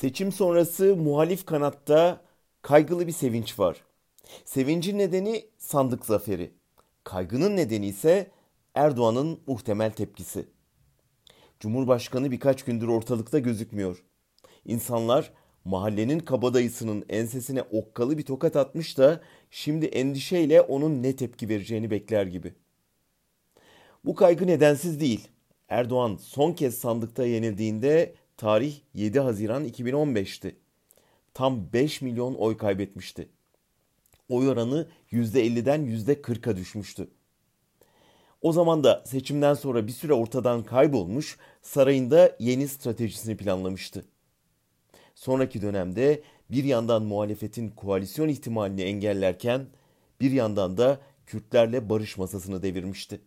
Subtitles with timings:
[0.00, 2.20] Seçim sonrası muhalif kanatta
[2.62, 3.84] kaygılı bir sevinç var.
[4.44, 6.50] Sevincin nedeni sandık zaferi.
[7.04, 8.30] Kaygının nedeni ise
[8.74, 10.48] Erdoğan'ın muhtemel tepkisi.
[11.60, 14.04] Cumhurbaşkanı birkaç gündür ortalıkta gözükmüyor.
[14.64, 15.32] İnsanlar
[15.64, 19.20] mahallenin kabadayısının ensesine okkalı bir tokat atmış da
[19.50, 22.54] şimdi endişeyle onun ne tepki vereceğini bekler gibi.
[24.04, 25.28] Bu kaygı nedensiz değil.
[25.68, 30.56] Erdoğan son kez sandıkta yenildiğinde tarih 7 Haziran 2015'ti.
[31.34, 33.28] Tam 5 milyon oy kaybetmişti.
[34.28, 37.08] Oy oranı %50'den %40'a düşmüştü.
[38.42, 44.04] O zaman da seçimden sonra bir süre ortadan kaybolmuş, sarayında yeni stratejisini planlamıştı.
[45.14, 49.66] Sonraki dönemde bir yandan muhalefetin koalisyon ihtimalini engellerken
[50.20, 53.20] bir yandan da Kürtlerle barış masasını devirmişti.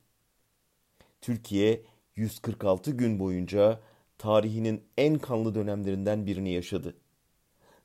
[1.21, 1.81] Türkiye
[2.15, 3.79] 146 gün boyunca
[4.23, 6.95] tarihinin en kanlı dönemlerinden birini yaşadı.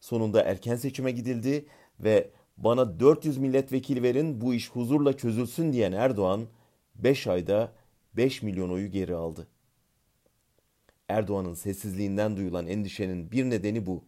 [0.01, 1.67] Sonunda erken seçime gidildi
[2.01, 6.47] ve bana 400 milletvekili verin bu iş huzurla çözülsün diyen Erdoğan
[6.95, 7.73] 5 ayda
[8.15, 9.49] 5 milyon oyu geri aldı.
[11.09, 14.05] Erdoğan'ın sessizliğinden duyulan endişenin bir nedeni bu.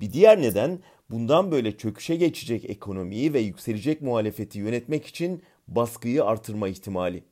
[0.00, 0.78] Bir diğer neden
[1.10, 7.24] bundan böyle çöküşe geçecek ekonomiyi ve yükselecek muhalefeti yönetmek için baskıyı artırma ihtimali.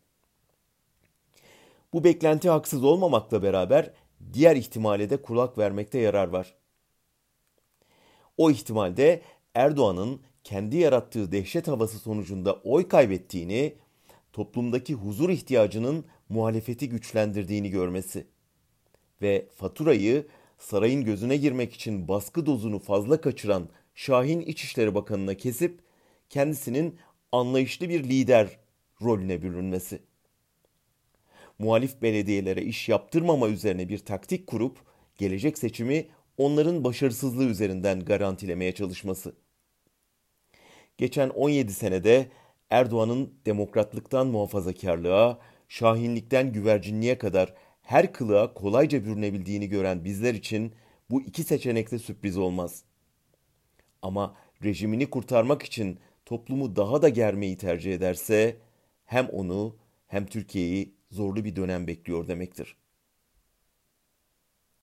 [1.92, 3.90] Bu beklenti haksız olmamakla beraber
[4.32, 6.54] diğer ihtimale de kulak vermekte yarar var.
[8.36, 9.22] O ihtimalde
[9.54, 13.74] Erdoğan'ın kendi yarattığı dehşet havası sonucunda oy kaybettiğini,
[14.32, 18.26] toplumdaki huzur ihtiyacının muhalefeti güçlendirdiğini görmesi
[19.22, 20.26] ve faturayı
[20.58, 25.80] sarayın gözüne girmek için baskı dozunu fazla kaçıran Şahin İçişleri Bakanı'na kesip
[26.30, 26.98] kendisinin
[27.32, 28.58] anlayışlı bir lider
[29.02, 30.02] rolüne bürünmesi
[31.58, 34.78] muhalif belediyelere iş yaptırmama üzerine bir taktik kurup
[35.18, 36.06] gelecek seçimi
[36.38, 39.34] onların başarısızlığı üzerinden garantilemeye çalışması.
[40.98, 42.28] Geçen 17 senede
[42.70, 50.72] Erdoğan'ın demokratlıktan muhafazakarlığa, şahinlikten güvercinliğe kadar her kılığa kolayca bürünebildiğini gören bizler için
[51.10, 52.84] bu iki seçenekte sürpriz olmaz.
[54.02, 54.34] Ama
[54.64, 58.56] rejimini kurtarmak için toplumu daha da germeyi tercih ederse
[59.04, 59.76] hem onu
[60.06, 62.76] hem Türkiye'yi zorlu bir dönem bekliyor demektir.